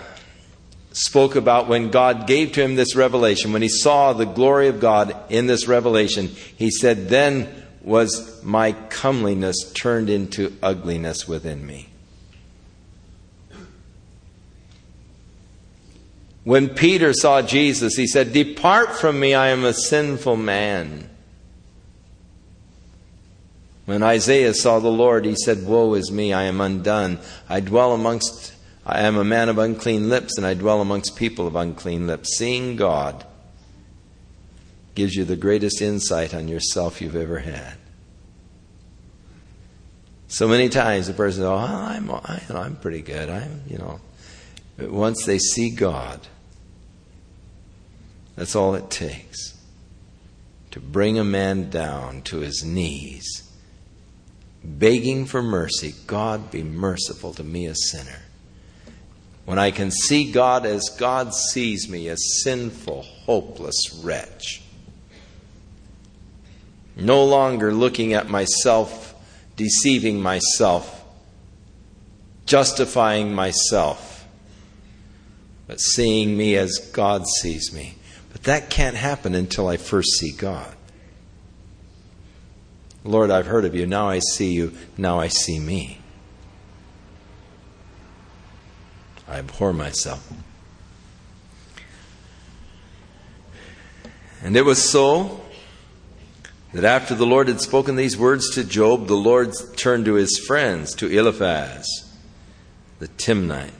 [0.92, 4.80] spoke about when God gave to him this revelation, when he saw the glory of
[4.80, 11.88] God in this revelation, he said, Then was my comeliness turned into ugliness within me.
[16.44, 21.08] When Peter saw Jesus, he said, Depart from me, I am a sinful man.
[23.86, 27.18] When Isaiah saw the Lord, he said, Woe is me, I am undone.
[27.48, 31.46] I dwell amongst, I am a man of unclean lips, and I dwell amongst people
[31.46, 32.36] of unclean lips.
[32.36, 33.26] Seeing God
[34.94, 37.74] gives you the greatest insight on yourself you've ever had.
[40.28, 43.28] So many times the person "Oh, I'm, I, I'm pretty good.
[43.28, 44.00] I'm, you know."
[44.76, 46.20] But once they see God,
[48.34, 49.54] that's all it takes
[50.72, 53.48] to bring a man down to his knees,
[54.64, 55.94] begging for mercy.
[56.08, 58.22] God, be merciful to me, a sinner.
[59.44, 64.63] When I can see God as God sees me, a sinful, hopeless wretch.
[66.96, 69.14] No longer looking at myself,
[69.56, 71.04] deceiving myself,
[72.46, 74.26] justifying myself,
[75.66, 77.94] but seeing me as God sees me
[78.32, 80.74] But that can't happen until I first see God.
[83.04, 83.86] Lord, I've heard of you.
[83.86, 84.72] Now I see you.
[84.96, 85.98] Now I see me.
[89.28, 90.32] I abhor myself.
[94.42, 95.43] And it was so
[96.74, 100.36] that after the Lord had spoken these words to Job, the Lord turned to his
[100.44, 101.86] friends, to Eliphaz,
[102.98, 103.70] the Timnite,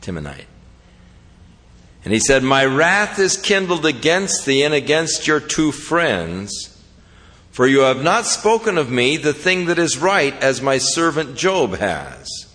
[0.00, 0.46] Temanite.
[2.04, 6.80] And he said, My wrath is kindled against thee and against your two friends,
[7.50, 11.36] for you have not spoken of me the thing that is right, as my servant
[11.36, 12.45] Job has.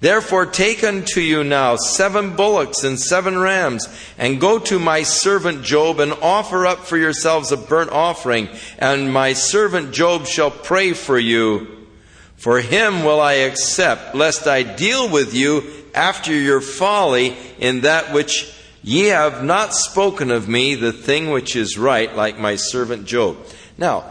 [0.00, 5.62] Therefore, take unto you now seven bullocks and seven rams, and go to my servant
[5.62, 10.92] Job, and offer up for yourselves a burnt offering, and my servant Job shall pray
[10.92, 11.86] for you.
[12.36, 18.12] For him will I accept, lest I deal with you after your folly in that
[18.12, 18.54] which
[18.86, 23.38] Ye have not spoken of me the thing which is right, like my servant Job.
[23.78, 24.04] Now,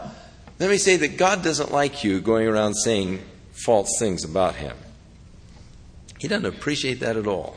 [0.58, 4.76] let me say that God doesn't like you going around saying false things about him.
[6.24, 7.54] He doesn't appreciate that at all.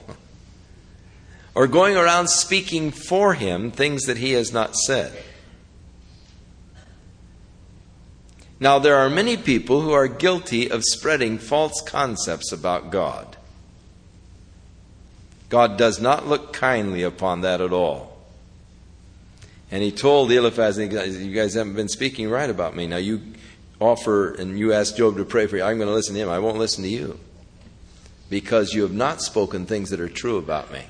[1.56, 5.14] Or going around speaking for him things that he has not said.
[8.60, 13.38] Now, there are many people who are guilty of spreading false concepts about God.
[15.48, 18.18] God does not look kindly upon that at all.
[19.72, 22.86] And he told Eliphaz, You guys haven't been speaking right about me.
[22.86, 23.22] Now you
[23.80, 25.64] offer and you ask Job to pray for you.
[25.64, 26.28] I'm going to listen to him.
[26.28, 27.18] I won't listen to you.
[28.30, 30.84] Because you have not spoken things that are true about me.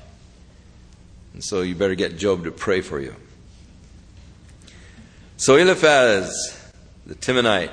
[1.34, 3.14] And so you better get Job to pray for you.
[5.36, 6.72] So Eliphaz,
[7.06, 7.72] the Temanite,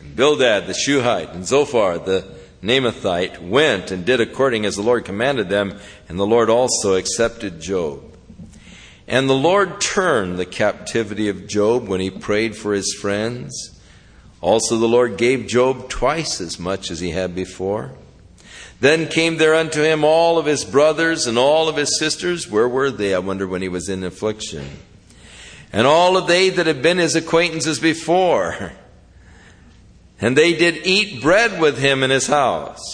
[0.00, 2.26] And Bildad the Shuhite and Zophar the
[2.62, 5.78] Naamathite went and did according as the Lord commanded them,
[6.08, 8.02] and the Lord also accepted Job.
[9.06, 13.80] And the Lord turned the captivity of Job when he prayed for his friends.
[14.40, 17.92] Also, the Lord gave Job twice as much as he had before.
[18.80, 22.48] Then came there unto him all of his brothers and all of his sisters.
[22.48, 23.14] Where were they?
[23.14, 24.68] I wonder when he was in affliction.
[25.72, 28.72] And all of they that had been his acquaintances before.
[30.20, 32.84] And they did eat bread with him in his house.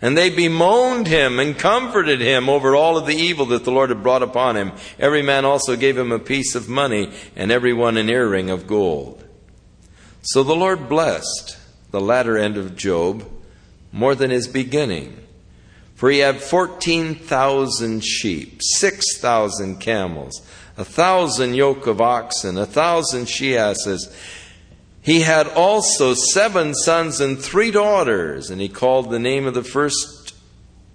[0.00, 3.90] And they bemoaned him and comforted him over all of the evil that the Lord
[3.90, 4.72] had brought upon him.
[4.98, 8.68] Every man also gave him a piece of money, and every one an earring of
[8.68, 9.24] gold.
[10.22, 11.58] So the Lord blessed
[11.90, 13.28] the latter end of Job
[13.92, 15.24] more than his beginning.
[15.94, 20.40] For he had 14,000 sheep, 6,000 camels,
[20.76, 24.14] a thousand yoke of oxen, a thousand she asses.
[25.02, 29.64] He had also seven sons and three daughters, and he called the name of the
[29.64, 30.34] first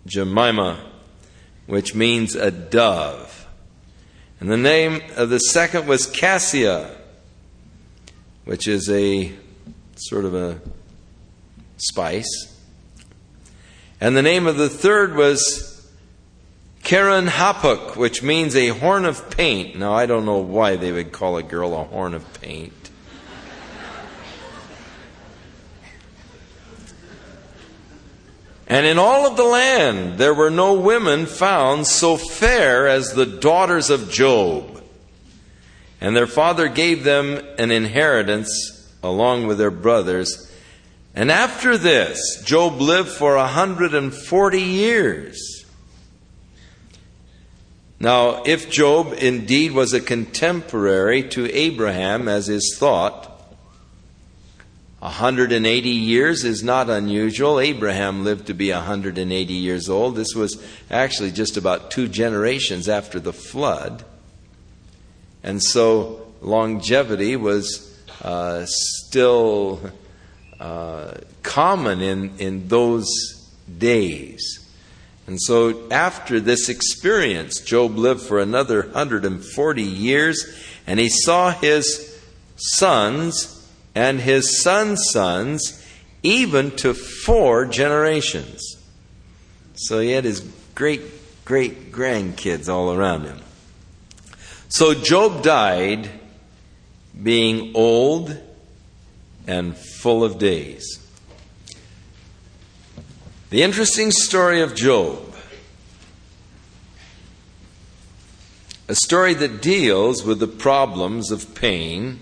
[0.06, 0.90] Jemima,
[1.68, 3.48] which means a dove.
[4.40, 6.96] And the name of the second was Cassia,
[8.46, 9.34] which is a
[9.96, 10.62] sort of a
[11.78, 12.53] spice.
[14.04, 15.90] And the name of the third was
[16.84, 19.78] Keren-happuch, which means a horn of paint.
[19.78, 22.74] Now, I don't know why they would call a girl a horn of paint.
[28.68, 33.26] And in all of the land there were no women found so fair as the
[33.26, 34.84] daughters of Job.
[36.02, 40.53] And their father gave them an inheritance along with their brothers
[41.16, 45.66] and after this, Job lived for a 140 years.
[48.00, 53.30] Now, if Job indeed was a contemporary to Abraham, as is thought,
[55.00, 57.60] 180 years is not unusual.
[57.60, 60.16] Abraham lived to be 180 years old.
[60.16, 64.06] This was actually just about two generations after the flood.
[65.44, 69.92] And so longevity was uh, still
[70.64, 73.06] uh, common in, in those
[73.78, 74.66] days.
[75.28, 80.46] And so, after this experience, Job lived for another 140 years,
[80.88, 82.18] and he saw his
[82.56, 85.86] sons and his sons' sons
[86.24, 88.62] even to four generations.
[89.76, 90.40] So, he had his
[90.76, 91.02] great
[91.44, 93.40] great grandkids all around him.
[94.70, 96.10] So, Job died
[97.22, 98.38] being old
[99.48, 101.00] and full of days.
[103.50, 105.36] The interesting story of Job,
[108.88, 112.20] a story that deals with the problems of pain,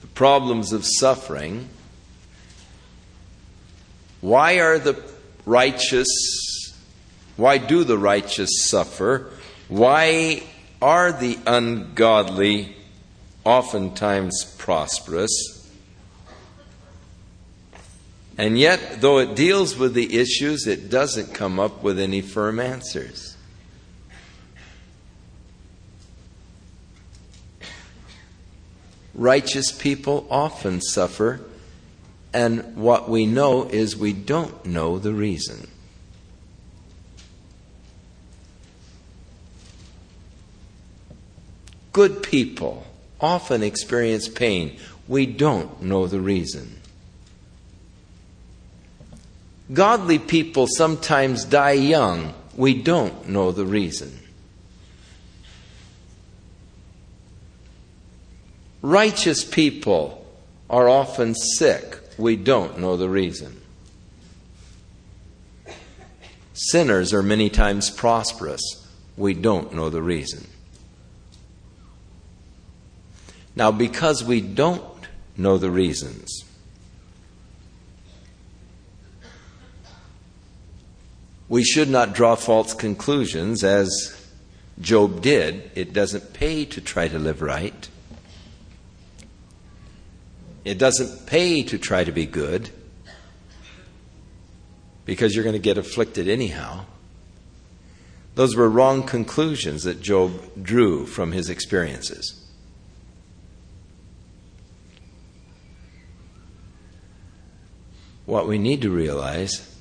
[0.00, 1.68] the problems of suffering.
[4.20, 5.02] Why are the
[5.44, 6.06] righteous,
[7.36, 9.28] why do the righteous suffer?
[9.68, 10.44] Why
[10.80, 12.75] are the ungodly
[13.46, 15.70] oftentimes prosperous.
[18.36, 22.58] And yet, though it deals with the issues, it doesn't come up with any firm
[22.58, 23.36] answers.
[29.14, 31.40] Righteous people often suffer,
[32.34, 35.68] and what we know is we don't know the reason.
[41.92, 42.84] Good people
[43.20, 44.78] often experience pain.
[45.08, 46.80] We don't know the reason.
[49.72, 52.34] Godly people sometimes die young.
[52.56, 54.20] We don't know the reason.
[58.82, 60.24] Righteous people
[60.70, 61.98] are often sick.
[62.16, 63.60] We don't know the reason.
[66.54, 68.62] Sinners are many times prosperous.
[69.16, 70.46] We don't know the reason.
[73.56, 74.84] Now, because we don't
[75.38, 76.44] know the reasons,
[81.48, 84.28] we should not draw false conclusions as
[84.78, 85.70] Job did.
[85.74, 87.88] It doesn't pay to try to live right.
[90.66, 92.68] It doesn't pay to try to be good
[95.06, 96.84] because you're going to get afflicted anyhow.
[98.34, 102.45] Those were wrong conclusions that Job drew from his experiences.
[108.26, 109.72] What we need to realize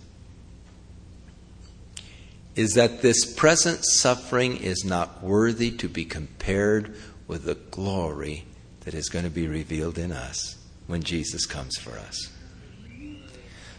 [2.56, 6.96] is that this present suffering is not worthy to be compared
[7.28, 8.46] with the glory
[8.82, 10.56] that is going to be revealed in us
[10.88, 12.32] when Jesus comes for us.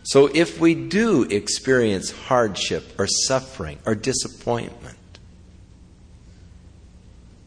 [0.03, 4.99] So if we do experience hardship or suffering or disappointment,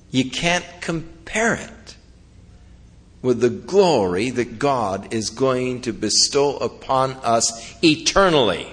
[0.09, 1.95] you can't compare it
[3.21, 8.67] with the glory that God is going to bestow upon us eternally.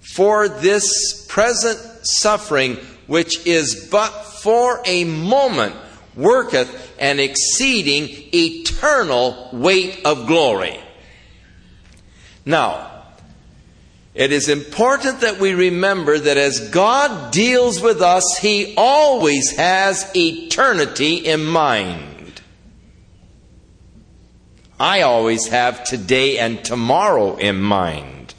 [0.00, 5.74] For this present suffering, which is but for a moment,
[6.16, 10.78] worketh an exceeding eternal weight of glory.
[12.44, 12.90] Now,
[14.14, 20.10] it is important that we remember that as God deals with us, He always has
[20.16, 22.09] eternity in mind.
[24.80, 28.34] I always have today and tomorrow in mind.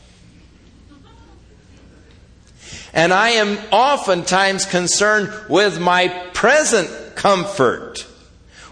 [2.93, 8.07] And I am oftentimes concerned with my present comfort,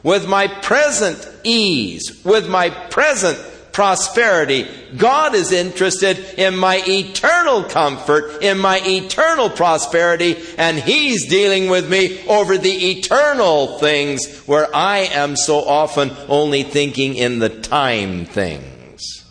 [0.01, 3.37] with my present ease, with my present
[3.79, 4.67] prosperity.
[4.97, 11.89] God is interested in my eternal comfort, in my eternal prosperity, and He's dealing with
[11.89, 18.25] me over the eternal things where I am so often only thinking in the time
[18.25, 19.23] things.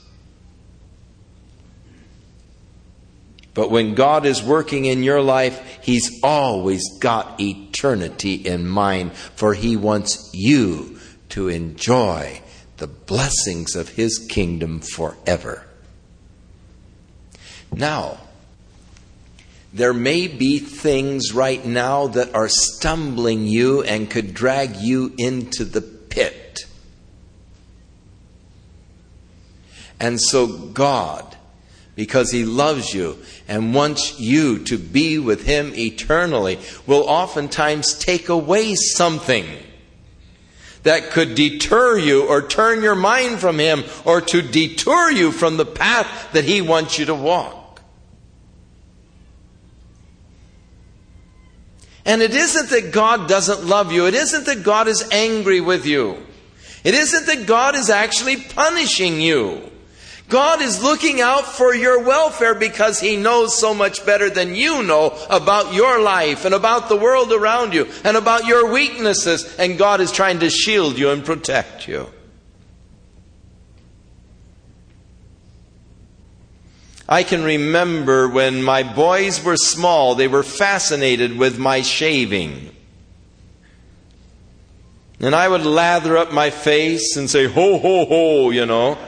[3.53, 9.53] But when God is working in your life, He's always got eternity in mind, for
[9.53, 12.41] He wants you to enjoy
[12.79, 15.67] the blessings of his kingdom forever.
[17.73, 18.19] Now,
[19.73, 25.65] there may be things right now that are stumbling you and could drag you into
[25.65, 26.61] the pit.
[30.01, 31.37] And so, God,
[31.97, 38.29] because He loves you and wants you to be with Him eternally, will oftentimes take
[38.29, 39.45] away something
[40.83, 45.57] that could deter you or turn your mind from Him or to detour you from
[45.57, 47.83] the path that He wants you to walk.
[52.05, 54.07] And it isn't that God doesn't love you.
[54.07, 56.17] It isn't that God is angry with you.
[56.83, 59.71] It isn't that God is actually punishing you.
[60.29, 64.83] God is looking out for your welfare because He knows so much better than you
[64.83, 69.79] know about your life and about the world around you and about your weaknesses, and
[69.79, 72.11] God is trying to shield you and protect you.
[77.09, 82.75] I can remember when my boys were small, they were fascinated with my shaving.
[85.21, 88.99] And I would lather up my face and say, ho, ho, ho, you know.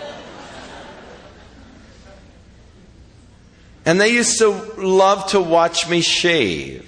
[3.84, 6.86] And they used to love to watch me shave.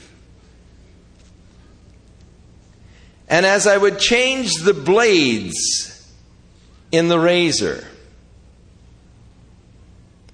[3.28, 6.12] And as I would change the blades
[6.90, 7.86] in the razor,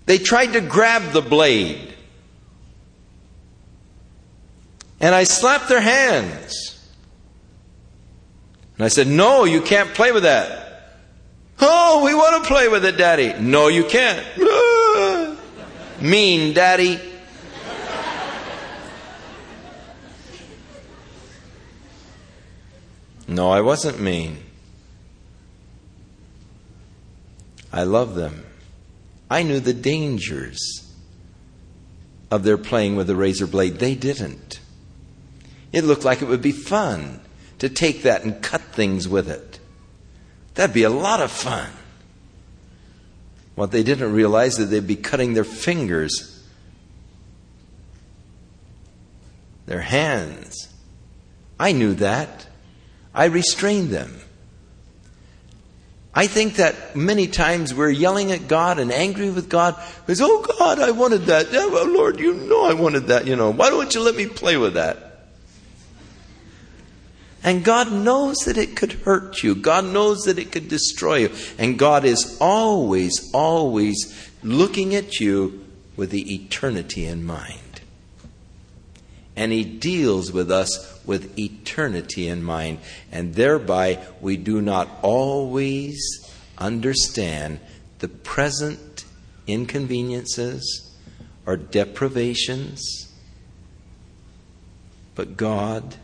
[0.07, 1.95] they tried to grab the blade.
[5.01, 6.75] And I slapped their hands.
[8.77, 10.65] And I said, No, you can't play with that.
[11.61, 13.35] Oh, we want to play with it, Daddy.
[13.41, 14.27] No, you can't.
[16.01, 17.01] Mean, Daddy.
[23.27, 24.39] No, I wasn't mean.
[27.73, 28.45] I love them.
[29.31, 30.91] I knew the dangers
[32.31, 33.79] of their playing with a razor blade.
[33.79, 34.61] They didn't.
[35.73, 37.21] It looked like it would be fun
[37.59, 39.59] to take that and cut things with it.
[40.55, 41.69] That'd be a lot of fun.
[43.59, 46.41] What they didn't realize is that they'd be cutting their fingers,
[49.67, 50.69] their hands.
[51.59, 52.47] I knew that.
[53.13, 54.21] I restrained them.
[56.15, 59.75] I think that many times we're yelling at God and angry with God
[60.07, 61.53] because, oh God, I wanted that.
[61.53, 63.27] Yeah, well, Lord, you know I wanted that.
[63.27, 65.08] You know, why don't you let me play with that?
[67.43, 69.55] And God knows that it could hurt you.
[69.55, 71.31] God knows that it could destroy you.
[71.59, 75.65] And God is always, always looking at you
[75.97, 77.81] with the eternity in mind.
[79.37, 82.81] And He deals with us with eternity in mind.
[83.13, 85.99] And thereby, we do not always
[86.59, 87.61] understand
[88.01, 89.05] the present
[89.47, 90.93] inconveniences
[91.47, 93.13] or deprivations.
[95.15, 95.97] But God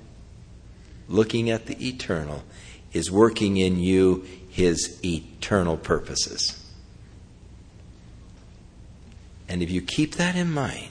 [1.09, 2.45] looking at the eternal,
[2.93, 6.61] is working in you his eternal purposes.
[9.49, 10.91] And if you keep that in mind,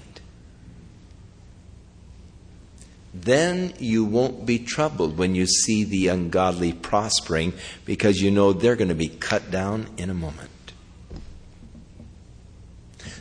[3.14, 7.53] then you won't be troubled when you see the ungodly prospering
[7.86, 10.49] because you know they're going to be cut down in a moment.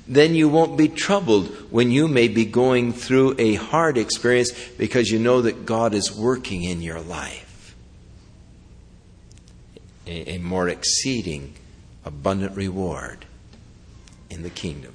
[0.07, 5.11] Then you won't be troubled when you may be going through a hard experience because
[5.11, 7.76] you know that God is working in your life.
[10.07, 11.55] A, a more exceeding,
[12.05, 13.26] abundant reward
[14.28, 14.94] in the kingdom.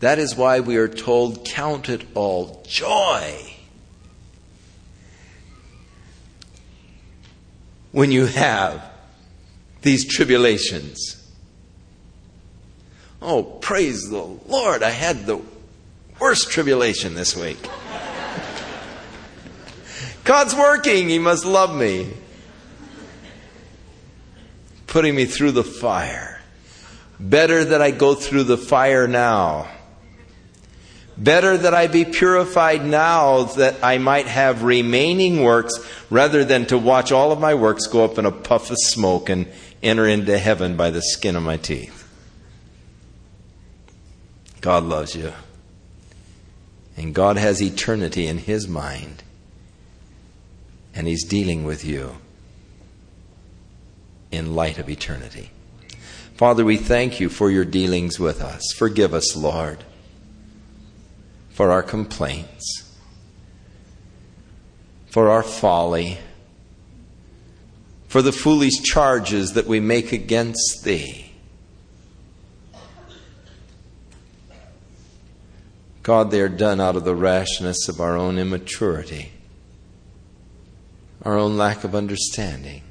[0.00, 3.54] That is why we are told, Count it all joy
[7.92, 8.89] when you have
[9.82, 11.16] these tribulations.
[13.22, 15.40] Oh, praise the Lord, I had the
[16.18, 17.58] worst tribulation this week.
[20.24, 22.12] God's working, He must love me.
[24.86, 26.40] Putting me through the fire.
[27.18, 29.68] Better that I go through the fire now
[31.20, 35.74] Better that I be purified now that I might have remaining works
[36.08, 39.28] rather than to watch all of my works go up in a puff of smoke
[39.28, 39.46] and
[39.82, 42.06] enter into heaven by the skin of my teeth.
[44.60, 45.32] God loves you.
[46.96, 49.22] And God has eternity in His mind.
[50.94, 52.16] And He's dealing with you
[54.30, 55.50] in light of eternity.
[56.34, 58.72] Father, we thank you for your dealings with us.
[58.76, 59.84] Forgive us, Lord
[61.60, 62.90] for our complaints,
[65.10, 66.16] for our folly,
[68.10, 71.30] for the foolish charges that we make against Thee.
[76.02, 79.30] God, they are done out of the rashness of our own immaturity,
[81.22, 82.82] our own lack of understanding.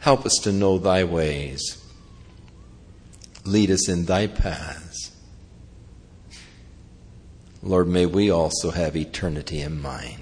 [0.00, 1.82] Help us to know Thy ways.
[3.46, 5.10] Lead us in Thy paths.
[7.62, 10.21] Lord, may we also have eternity in mind.